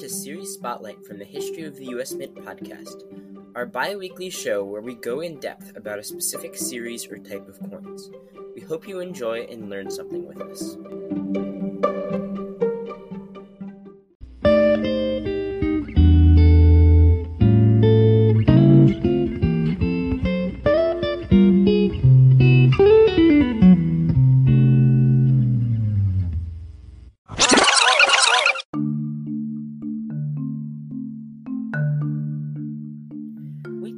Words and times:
to 0.00 0.08
Series 0.08 0.54
Spotlight 0.54 1.04
from 1.04 1.18
the 1.18 1.26
History 1.26 1.64
of 1.64 1.76
the 1.76 1.84
U.S. 1.88 2.14
Mint 2.14 2.34
podcast, 2.34 3.04
our 3.54 3.66
bi 3.66 3.94
weekly 3.96 4.30
show 4.30 4.64
where 4.64 4.80
we 4.80 4.94
go 4.94 5.20
in 5.20 5.38
depth 5.40 5.76
about 5.76 5.98
a 5.98 6.02
specific 6.02 6.56
series 6.56 7.06
or 7.06 7.18
type 7.18 7.46
of 7.46 7.60
coins. 7.68 8.08
We 8.54 8.62
hope 8.62 8.88
you 8.88 9.00
enjoy 9.00 9.40
and 9.42 9.68
learn 9.68 9.90
something 9.90 10.26
with 10.26 10.40
us. 10.40 11.49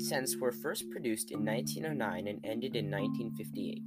Cents 0.02 0.36
were 0.36 0.52
first 0.52 0.90
produced 0.90 1.30
in 1.30 1.44
1909 1.44 2.26
and 2.26 2.40
ended 2.44 2.76
in 2.76 2.90
1958. 2.90 3.82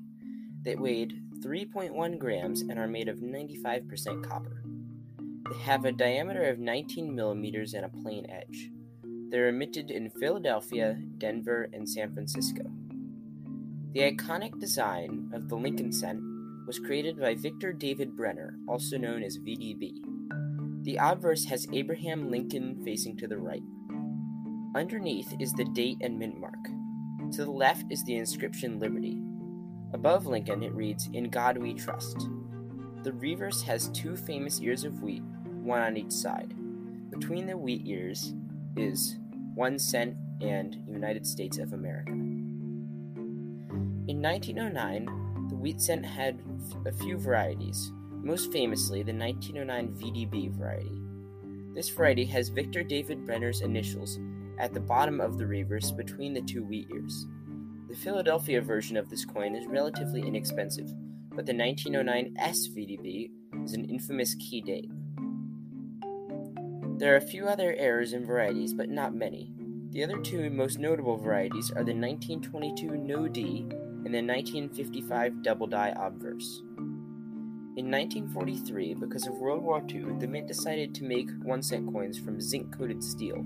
They 0.64 0.76
weighed 0.76 1.14
3.1 1.42 2.18
grams 2.18 2.62
and 2.62 2.80
are 2.80 2.88
made 2.88 3.08
of 3.08 3.20
95% 3.20 4.28
copper. 4.28 4.64
They 5.52 5.60
have 5.60 5.86
a 5.86 5.92
diameter 5.92 6.50
of 6.50 6.58
19 6.58 7.14
millimeters 7.14 7.74
and 7.74 7.86
a 7.86 7.90
plain 7.90 8.26
edge. 8.30 8.72
They're 9.30 9.50
emitted 9.50 9.92
in 9.92 10.10
Philadelphia, 10.10 10.98
Denver, 11.18 11.70
and 11.74 11.88
San 11.88 12.14
Francisco. 12.14 12.64
The 13.94 14.12
iconic 14.12 14.60
design 14.60 15.32
of 15.34 15.50
the 15.50 15.56
Lincoln 15.56 15.92
cent 15.92 16.20
was 16.66 16.80
created 16.80 17.20
by 17.20 17.36
Victor 17.36 17.72
David 17.72 18.16
Brenner, 18.16 18.58
also 18.68 18.98
known 18.98 19.24
as 19.24 19.38
VDB. 19.38 19.94
The 20.84 20.98
obverse 20.98 21.46
has 21.46 21.68
Abraham 21.72 22.30
Lincoln 22.30 22.82
facing 22.84 23.18
to 23.18 23.28
the 23.28 23.38
right. 23.38 23.64
Underneath 24.76 25.34
is 25.40 25.54
the 25.54 25.64
date 25.64 26.00
and 26.02 26.20
mint 26.20 26.38
mark. 26.38 26.68
To 27.32 27.46
the 27.46 27.52
left 27.52 27.90
is 27.90 28.04
the 28.04 28.18
inscription 28.18 28.78
Liberty. 28.78 29.22
Above 29.94 30.26
Lincoln 30.26 30.64
it 30.64 30.74
reads, 30.74 31.10
In 31.14 31.30
God 31.30 31.58
We 31.58 31.74
Trust. 31.74 32.28
The 33.04 33.14
reverse 33.14 33.62
has 33.62 33.88
two 33.90 34.18
famous 34.18 34.60
ears 34.60 34.84
of 34.84 35.02
wheat, 35.02 35.24
one 35.46 35.80
on 35.80 35.96
each 35.96 36.12
side. 36.12 36.54
Between 37.10 37.48
the 37.48 37.56
wheat 37.56 37.84
ears 37.86 38.34
is 38.76 39.18
one 39.54 39.80
cent 39.80 40.18
and 40.42 40.76
United 40.90 41.26
States 41.26 41.58
of 41.58 41.72
America. 41.72 42.12
In 42.12 43.16
1909, 44.22 45.48
the 45.48 45.56
wheat 45.56 45.80
cent 45.80 46.06
had 46.06 46.42
a 46.86 46.92
few 46.92 47.18
varieties, 47.18 47.94
most 48.12 48.52
famously 48.52 49.04
the 49.04 49.14
1909 49.14 49.96
VDB 49.96 50.52
variety. 50.52 51.02
This 51.74 51.88
variety 51.88 52.26
has 52.26 52.50
Victor 52.50 52.84
David 52.84 53.26
Brenner's 53.26 53.62
initials 53.62 54.20
at 54.60 54.74
the 54.74 54.80
bottom 54.80 55.22
of 55.22 55.38
the 55.38 55.48
reverse 55.48 55.92
between 55.92 56.34
the 56.34 56.42
two 56.42 56.64
wheat 56.64 56.88
ears. 56.94 57.28
The 57.90 57.96
Philadelphia 57.96 58.62
version 58.62 58.98
of 58.98 59.10
this 59.10 59.26
coin 59.26 59.56
is 59.56 59.68
relatively 59.68 60.22
inexpensive, 60.22 60.88
but 61.30 61.46
the 61.46 61.56
1909 61.56 62.36
SVDB 62.40 63.30
is 63.64 63.74
an 63.74 63.86
infamous 63.86 64.36
key 64.36 64.62
date. 64.62 64.90
There 66.98 67.14
are 67.14 67.18
a 67.18 67.22
few 67.22 67.46
other 67.46 67.76
errors 67.78 68.14
in 68.14 68.26
varieties, 68.26 68.74
but 68.74 68.90
not 68.90 69.14
many. 69.14 69.54
The 69.92 70.04
other 70.04 70.18
two 70.20 70.50
most 70.50 70.80
notable 70.80 71.18
varieties 71.18 71.72
are 71.72 71.84
the 71.84 71.94
1922 71.94 72.98
No 72.98 73.28
D 73.28 73.62
and 74.06 74.14
the 74.14 74.22
1955 74.22 75.42
Double 75.42 75.68
Die 75.68 75.94
Obverse. 75.98 76.62
In 77.78 77.92
1943, 77.92 78.94
because 78.94 79.28
of 79.28 79.38
World 79.38 79.62
War 79.62 79.84
II, 79.90 80.18
the 80.20 80.28
Mint 80.28 80.48
decided 80.48 80.96
to 80.96 81.04
make 81.04 81.30
one 81.44 81.62
cent 81.62 81.92
coins 81.92 82.18
from 82.18 82.40
zinc 82.40 82.78
coated 82.78 83.04
steel. 83.04 83.46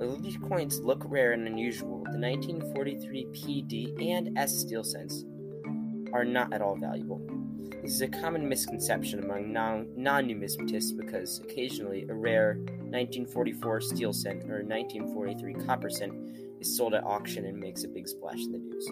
Although 0.00 0.16
these 0.16 0.36
coins 0.36 0.80
look 0.80 1.02
rare 1.06 1.32
and 1.32 1.46
unusual, 1.46 2.02
the 2.10 2.18
1943 2.18 3.26
PD 3.32 4.10
and 4.10 4.36
S 4.36 4.56
steel 4.58 4.82
cents 4.82 5.24
are 6.12 6.24
not 6.24 6.52
at 6.52 6.60
all 6.60 6.76
valuable. 6.76 7.20
This 7.82 7.92
is 7.94 8.02
a 8.02 8.08
common 8.08 8.48
misconception 8.48 9.22
among 9.22 9.52
non 9.52 9.86
numismatists 9.96 10.96
because 10.96 11.40
occasionally 11.40 12.06
a 12.08 12.14
rare 12.14 12.54
1944 12.56 13.80
steel 13.82 14.12
cent 14.12 14.44
or 14.44 14.64
1943 14.64 15.54
copper 15.66 15.90
cent 15.90 16.12
is 16.60 16.76
sold 16.76 16.94
at 16.94 17.04
auction 17.04 17.44
and 17.44 17.58
makes 17.58 17.84
a 17.84 17.88
big 17.88 18.08
splash 18.08 18.40
in 18.40 18.52
the 18.52 18.58
news. 18.58 18.88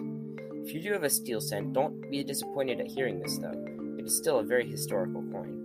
If 0.65 0.73
you 0.73 0.81
do 0.81 0.93
have 0.93 1.03
a 1.03 1.09
steel 1.09 1.41
cent, 1.41 1.73
don't 1.73 2.09
be 2.09 2.23
disappointed 2.23 2.79
at 2.79 2.87
hearing 2.87 3.19
this 3.19 3.37
though. 3.37 3.65
It 3.97 4.05
is 4.05 4.15
still 4.15 4.39
a 4.39 4.43
very 4.43 4.69
historical 4.69 5.23
coin. 5.23 5.62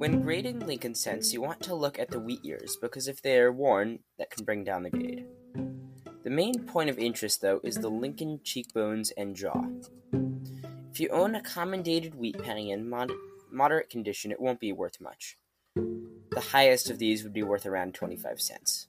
When 0.00 0.22
grading 0.22 0.60
Lincoln 0.60 0.94
cents, 0.94 1.30
you 1.34 1.42
want 1.42 1.60
to 1.60 1.74
look 1.74 1.98
at 1.98 2.08
the 2.08 2.18
wheat 2.18 2.40
ears 2.42 2.78
because 2.80 3.06
if 3.06 3.20
they 3.20 3.38
are 3.38 3.52
worn, 3.52 3.98
that 4.16 4.30
can 4.30 4.46
bring 4.46 4.64
down 4.64 4.82
the 4.82 4.88
grade. 4.88 5.26
The 6.22 6.30
main 6.30 6.64
point 6.64 6.88
of 6.88 6.98
interest, 6.98 7.42
though, 7.42 7.60
is 7.62 7.74
the 7.74 7.90
Lincoln 7.90 8.40
cheekbones 8.42 9.10
and 9.10 9.36
jaw. 9.36 9.62
If 10.90 11.00
you 11.00 11.10
own 11.10 11.34
a 11.34 11.42
common 11.42 11.82
dated 11.82 12.14
wheat 12.14 12.42
penny 12.42 12.70
in 12.70 12.88
mod- 12.88 13.12
moderate 13.52 13.90
condition, 13.90 14.32
it 14.32 14.40
won't 14.40 14.58
be 14.58 14.72
worth 14.72 15.02
much. 15.02 15.36
The 15.74 16.46
highest 16.50 16.88
of 16.88 16.98
these 16.98 17.22
would 17.22 17.34
be 17.34 17.42
worth 17.42 17.66
around 17.66 17.92
25 17.92 18.40
cents. 18.40 18.86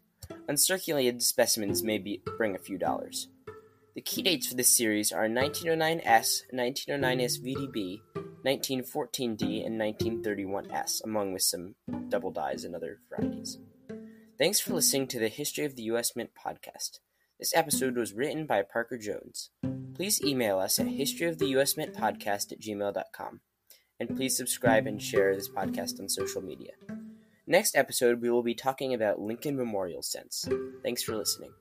Uncirculated 0.47 1.21
specimens 1.21 1.83
may 1.83 1.97
be, 1.97 2.21
bring 2.37 2.55
a 2.55 2.57
few 2.57 2.77
dollars. 2.77 3.27
The 3.95 4.01
key 4.01 4.21
dates 4.21 4.47
for 4.47 4.55
this 4.55 4.69
series 4.69 5.11
are 5.11 5.27
1909S, 5.27 6.43
1909S 6.53 7.43
VDB, 7.43 7.99
1914D, 8.45 9.65
and 9.65 9.79
1931S, 9.79 11.03
among 11.03 11.33
with 11.33 11.43
some 11.43 11.75
double 12.09 12.31
dies 12.31 12.63
and 12.63 12.75
other 12.75 12.99
varieties. 13.09 13.57
Thanks 14.37 14.59
for 14.59 14.73
listening 14.73 15.07
to 15.07 15.19
the 15.19 15.27
History 15.27 15.65
of 15.65 15.75
the 15.75 15.83
U.S. 15.83 16.15
Mint 16.15 16.31
podcast. 16.33 16.99
This 17.39 17.55
episode 17.55 17.95
was 17.95 18.13
written 18.13 18.45
by 18.45 18.63
Parker 18.63 18.97
Jones. 18.97 19.51
Please 19.93 20.21
email 20.23 20.59
us 20.59 20.79
at 20.79 20.87
historyoftheusmintpodcast 20.87 22.51
at 22.51 22.59
gmail.com. 22.59 23.41
And 23.99 24.15
please 24.15 24.35
subscribe 24.35 24.87
and 24.87 25.01
share 25.01 25.35
this 25.35 25.49
podcast 25.49 25.99
on 25.99 26.09
social 26.09 26.41
media. 26.41 26.71
Next 27.45 27.75
episode, 27.75 28.21
we 28.21 28.31
will 28.31 28.43
be 28.43 28.55
talking 28.55 28.93
about 28.93 29.19
Lincoln 29.19 29.55
Memorial 29.55 30.01
Cents. 30.01 30.47
Thanks 30.81 31.03
for 31.03 31.15
listening. 31.15 31.51